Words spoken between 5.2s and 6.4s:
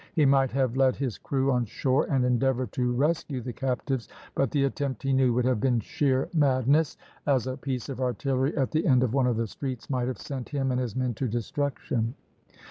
would have been sheer